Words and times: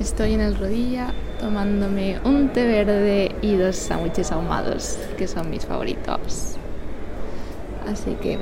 Estoy 0.00 0.34
en 0.34 0.40
el 0.40 0.56
rodilla 0.56 1.12
tomándome 1.40 2.20
un 2.24 2.52
té 2.52 2.66
verde 2.66 3.34
y 3.40 3.56
dos 3.56 3.76
sándwiches 3.76 4.30
ahumados, 4.30 4.98
que 5.16 5.26
son 5.26 5.48
mis 5.50 5.64
favoritos. 5.64 6.56
Así 7.86 8.14
que 8.22 8.38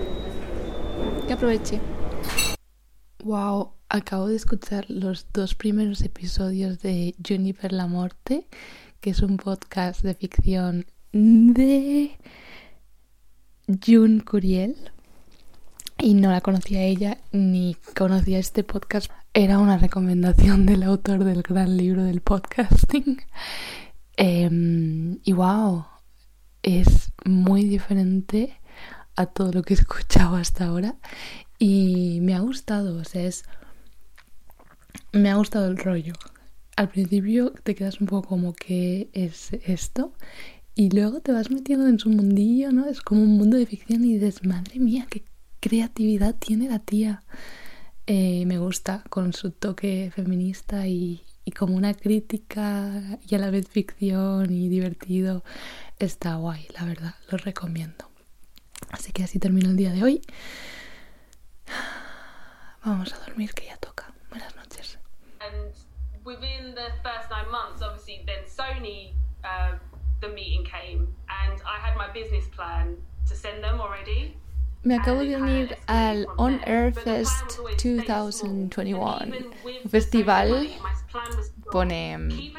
que 1.27 1.33
aproveche. 1.33 1.81
Wow, 3.23 3.73
acabo 3.89 4.29
de 4.29 4.37
escuchar 4.37 4.87
los 4.89 5.27
dos 5.33 5.55
primeros 5.55 6.03
episodios 6.03 6.81
de 6.81 7.15
Juniper 7.27 7.73
la 7.73 7.87
Morte, 7.87 8.47
que 9.01 9.11
es 9.11 9.21
un 9.23 9.37
podcast 9.37 10.03
de 10.03 10.15
ficción 10.15 10.87
de 11.13 12.19
June 13.85 14.23
Curiel. 14.25 14.94
Y 16.05 16.13
no 16.13 16.31
la 16.31 16.43
conocía 16.43 16.83
ella 16.83 17.17
ni 17.33 17.79
conocía 17.97 18.39
este 18.39 18.63
podcast 18.63 19.11
era 19.33 19.59
una 19.59 19.79
recomendación 19.79 20.67
del 20.67 20.83
autor 20.83 21.25
del 21.25 21.41
gran 21.41 21.79
libro 21.79 22.05
del 22.05 22.21
podcasting. 22.21 23.23
Em, 24.19 25.19
y 25.25 25.33
wow, 25.33 25.87
es 26.63 27.11
muy 27.25 27.65
diferente 27.65 28.61
a 29.17 29.25
todo 29.25 29.51
lo 29.51 29.63
que 29.63 29.73
he 29.73 29.79
escuchado 29.79 30.37
hasta 30.37 30.67
ahora. 30.67 30.97
Y 31.59 32.19
me 32.21 32.35
ha 32.35 32.41
gustado, 32.41 32.99
o 32.99 33.05
sea, 33.05 33.23
es. 33.23 33.45
Me 35.11 35.31
ha 35.31 35.37
gustado 35.37 35.69
el 35.69 35.79
rollo. 35.79 36.13
Al 36.77 36.91
principio 36.91 37.55
te 37.63 37.75
quedas 37.75 38.03
un 38.03 38.09
poco 38.09 38.29
como 38.29 38.53
que 38.53 39.09
es 39.15 39.55
esto. 39.55 40.13
Y 40.75 40.91
luego 40.91 41.21
te 41.23 41.33
vas 41.33 41.51
metiendo 41.51 41.89
en 41.89 41.99
su 41.99 42.11
mundillo, 42.11 42.73
¿no? 42.73 42.85
Es 42.89 43.01
como 43.01 43.23
un 43.23 43.39
mundo 43.39 43.57
de 43.57 43.65
ficción 43.65 44.05
y 44.05 44.19
dices, 44.19 44.45
madre 44.45 44.79
mía, 44.79 45.07
qué 45.09 45.25
creatividad 45.65 46.35
tiene 46.35 46.69
la 46.69 46.79
tía. 46.79 47.23
Eh, 48.07 48.45
me 48.45 48.59
gusta 48.59 49.03
con 49.09 49.33
su 49.33 49.51
toque 49.51 50.13
feminista 50.15 50.87
y, 50.87 51.25
como 51.59 51.75
una 51.75 51.95
crítica 51.95 53.19
y 53.27 53.35
a 53.35 53.39
la 53.39 53.49
vez 53.49 53.67
ficción 53.69 54.53
y 54.53 54.69
divertido. 54.69 55.43
Está 55.99 56.35
guay, 56.35 56.69
la 56.79 56.85
verdad, 56.85 57.15
lo 57.31 57.39
recomiendo. 57.39 58.11
Así 58.91 59.11
que 59.13 59.25
así 59.25 59.39
termino 59.39 59.71
el 59.71 59.77
día 59.79 59.93
de 59.93 60.03
hoy. 60.03 60.21
Vamos 62.85 63.15
a 63.15 63.19
dormir 63.21 63.55
que 63.55 63.65
ya 63.65 63.79
toca. 63.79 64.13
Buenas 64.29 64.55
noches. 64.57 64.99
And 65.41 65.73
within 66.27 66.75
the 66.75 66.93
first 67.03 67.31
nine 67.31 67.51
months, 67.51 67.81
obviously, 67.81 68.23
then 68.27 68.45
Sony, 68.45 69.15
uh, 69.43 69.79
the 70.21 70.29
meeting 70.29 70.63
came, 70.65 71.09
and 71.27 71.59
I 71.65 71.79
had 71.81 71.97
my 71.97 72.13
business 72.13 72.47
plan 72.49 72.99
to 73.29 73.35
send 73.35 73.65
them 73.65 73.81
already. 73.81 74.37
Me 74.85 74.97
acabo 74.97 75.21
de 75.21 75.37
unir 75.37 75.79
al 75.87 76.27
On 76.37 76.61
Air 76.67 76.93
Fest 76.93 77.59
2021, 77.83 79.19
un 79.85 79.91
festival 79.91 80.69
pone 81.73 82.53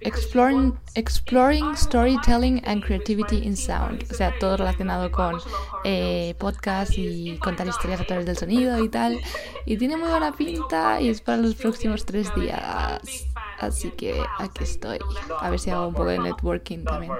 Exploring, 0.00 0.78
exploring 0.94 1.74
Storytelling 1.76 2.62
and 2.64 2.82
Creativity 2.82 3.44
in 3.44 3.56
Sound, 3.56 4.04
o 4.10 4.14
sea, 4.14 4.32
todo 4.38 4.56
relacionado 4.56 5.10
con 5.10 5.38
eh, 5.84 6.34
podcast 6.38 6.92
y 6.96 7.38
contar 7.38 7.66
historias 7.66 8.00
a 8.00 8.04
través 8.04 8.24
del 8.24 8.36
sonido 8.36 8.82
y 8.82 8.88
tal. 8.88 9.20
Y 9.64 9.76
tiene 9.76 9.96
muy 9.96 10.08
buena 10.08 10.32
pinta 10.32 11.00
y 11.00 11.08
es 11.08 11.20
para 11.20 11.38
los 11.38 11.56
próximos 11.56 12.06
tres 12.06 12.34
días. 12.34 13.26
Así 13.58 13.90
que 13.90 14.22
aquí 14.38 14.64
estoy. 14.64 14.98
A 15.40 15.50
ver 15.50 15.58
si 15.58 15.70
hago 15.70 15.88
un 15.88 15.94
poco 15.94 16.08
de 16.08 16.18
networking 16.20 16.84
también 16.84 17.12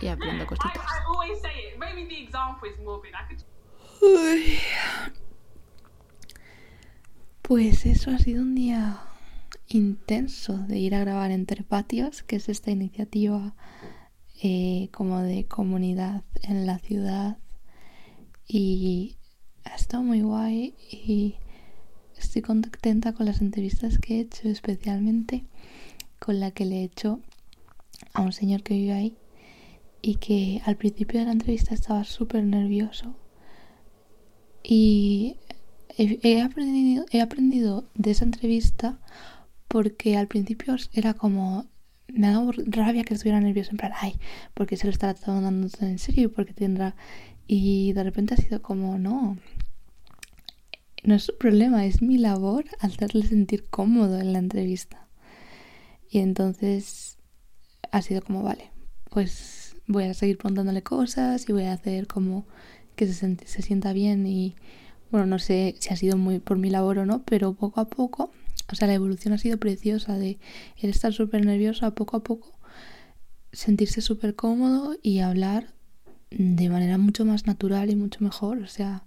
y 0.00 0.08
aprendo 0.08 0.46
cositas. 0.46 0.82
Pues 7.42 7.86
eso 7.86 8.10
ha 8.10 8.18
sido 8.18 8.42
un 8.42 8.54
día 8.54 9.00
intenso 9.68 10.58
de 10.58 10.78
ir 10.78 10.94
a 10.94 11.00
grabar 11.00 11.30
entre 11.30 11.62
patios, 11.62 12.22
que 12.22 12.36
es 12.36 12.48
esta 12.48 12.70
iniciativa 12.70 13.54
eh, 14.42 14.88
como 14.92 15.20
de 15.20 15.46
comunidad 15.46 16.22
en 16.42 16.66
la 16.66 16.78
ciudad. 16.78 17.38
Y 18.46 19.16
ha 19.64 19.74
estado 19.74 20.02
muy 20.02 20.22
guay 20.22 20.74
y 20.90 21.36
estoy 22.16 22.42
contenta 22.42 23.12
con 23.12 23.26
las 23.26 23.40
entrevistas 23.40 23.98
que 23.98 24.16
he 24.16 24.20
hecho, 24.20 24.48
especialmente 24.48 25.44
con 26.18 26.40
la 26.40 26.50
que 26.50 26.64
le 26.64 26.80
he 26.80 26.84
hecho 26.84 27.20
a 28.12 28.22
un 28.22 28.32
señor 28.32 28.62
que 28.62 28.74
vive 28.74 28.92
ahí 28.92 29.16
y 30.02 30.16
que 30.16 30.62
al 30.64 30.76
principio 30.76 31.20
de 31.20 31.26
la 31.26 31.32
entrevista 31.32 31.74
estaba 31.74 32.04
súper 32.04 32.44
nervioso. 32.44 33.16
Y 34.62 35.36
he, 35.96 36.40
aprendido, 36.40 37.06
he 37.10 37.20
aprendido 37.20 37.88
de 37.94 38.12
esa 38.12 38.24
entrevista 38.24 38.98
porque 39.66 40.16
al 40.16 40.28
principio 40.28 40.76
era 40.92 41.14
como 41.14 41.66
me 42.08 42.26
ha 42.26 42.32
dado 42.32 42.52
rabia 42.66 43.04
que 43.04 43.14
estuviera 43.14 43.40
nervioso 43.40 43.72
en 43.72 43.76
plan 43.76 43.92
ay 44.00 44.14
porque 44.54 44.76
se 44.76 44.86
lo 44.86 44.90
estará 44.90 45.12
tomando 45.14 45.68
en 45.80 45.98
serio 45.98 46.24
y 46.24 46.28
porque 46.28 46.54
tendrá 46.54 46.96
y 47.46 47.92
de 47.92 48.02
repente 48.02 48.34
ha 48.34 48.38
sido 48.38 48.62
como 48.62 48.98
no 48.98 49.36
no 51.04 51.14
es 51.14 51.24
su 51.24 51.36
problema 51.36 51.84
es 51.84 52.00
mi 52.00 52.16
labor 52.16 52.64
hacerle 52.80 53.26
sentir 53.26 53.66
cómodo 53.68 54.18
en 54.18 54.32
la 54.32 54.38
entrevista 54.38 55.06
y 56.08 56.20
entonces 56.20 57.18
ha 57.92 58.00
sido 58.00 58.22
como 58.22 58.42
vale 58.42 58.70
pues 59.10 59.57
voy 59.88 60.04
a 60.04 60.14
seguir 60.14 60.38
preguntándole 60.38 60.82
cosas 60.82 61.48
y 61.48 61.52
voy 61.52 61.64
a 61.64 61.72
hacer 61.72 62.06
como 62.06 62.46
que 62.94 63.06
se, 63.06 63.36
se 63.44 63.62
sienta 63.62 63.92
bien 63.92 64.26
y 64.26 64.54
bueno, 65.10 65.26
no 65.26 65.38
sé 65.38 65.74
si 65.78 65.92
ha 65.92 65.96
sido 65.96 66.16
muy 66.16 66.38
por 66.38 66.58
mi 66.58 66.70
labor 66.70 66.98
o 66.98 67.06
no, 67.06 67.22
pero 67.24 67.54
poco 67.54 67.80
a 67.80 67.88
poco, 67.88 68.30
o 68.70 68.74
sea, 68.74 68.86
la 68.86 68.94
evolución 68.94 69.32
ha 69.34 69.38
sido 69.38 69.58
preciosa 69.58 70.18
de 70.18 70.38
estar 70.76 71.12
súper 71.12 71.44
nervioso 71.44 71.86
a 71.86 71.94
poco 71.94 72.18
a 72.18 72.22
poco, 72.22 72.58
sentirse 73.52 74.02
súper 74.02 74.34
cómodo 74.34 74.96
y 75.02 75.20
hablar 75.20 75.72
de 76.30 76.68
manera 76.68 76.98
mucho 76.98 77.24
más 77.24 77.46
natural 77.46 77.90
y 77.90 77.96
mucho 77.96 78.22
mejor, 78.22 78.58
o 78.58 78.66
sea, 78.66 79.04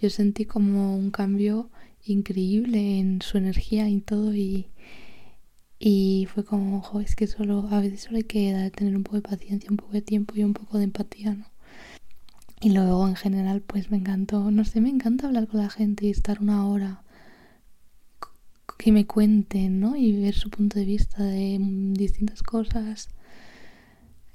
yo 0.00 0.10
sentí 0.10 0.44
como 0.44 0.96
un 0.96 1.10
cambio 1.10 1.70
increíble 2.04 2.98
en 2.98 3.22
su 3.22 3.38
energía 3.38 3.88
y 3.88 4.00
todo 4.00 4.34
y 4.34 4.68
y 5.78 6.26
fue 6.32 6.44
como, 6.44 6.78
ojo, 6.78 7.00
es 7.00 7.16
que 7.16 7.26
solo, 7.26 7.68
a 7.70 7.80
veces 7.80 8.02
solo 8.02 8.16
hay 8.18 8.24
que 8.24 8.72
tener 8.74 8.96
un 8.96 9.02
poco 9.04 9.16
de 9.16 9.22
paciencia, 9.22 9.70
un 9.70 9.76
poco 9.76 9.92
de 9.92 10.02
tiempo 10.02 10.34
y 10.36 10.44
un 10.44 10.54
poco 10.54 10.78
de 10.78 10.84
empatía, 10.84 11.34
¿no? 11.34 11.46
Y 12.60 12.70
luego 12.70 13.06
en 13.06 13.16
general, 13.16 13.60
pues 13.60 13.90
me 13.90 13.98
encantó, 13.98 14.50
no 14.50 14.64
sé, 14.64 14.80
me 14.80 14.88
encanta 14.88 15.26
hablar 15.26 15.46
con 15.46 15.60
la 15.60 15.68
gente 15.68 16.06
y 16.06 16.10
estar 16.10 16.40
una 16.40 16.66
hora 16.66 17.02
que 18.78 18.92
me 18.92 19.06
cuenten, 19.06 19.80
¿no? 19.80 19.96
Y 19.96 20.18
ver 20.18 20.34
su 20.34 20.50
punto 20.50 20.78
de 20.78 20.86
vista 20.86 21.22
de 21.22 21.58
distintas 21.60 22.42
cosas. 22.42 23.08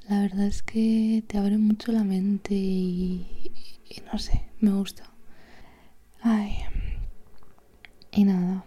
La 0.08 0.22
verdad 0.22 0.46
es 0.46 0.62
que 0.62 1.24
te 1.28 1.38
abre 1.38 1.58
mucho 1.58 1.92
la 1.92 2.04
mente 2.04 2.54
y, 2.54 3.52
y 3.90 4.02
no 4.12 4.20
sé, 4.20 4.46
me 4.60 4.72
gusta. 4.74 5.12
Ay. 6.22 6.58
Y 8.12 8.26
nada. 8.26 8.66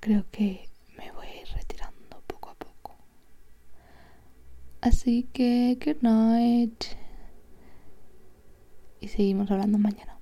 Creo 0.00 0.24
que 0.30 0.71
Así 4.82 5.28
que, 5.32 5.78
good 5.82 6.02
night. 6.02 6.84
Y 9.00 9.06
seguimos 9.08 9.48
hablando 9.50 9.78
mañana. 9.78 10.21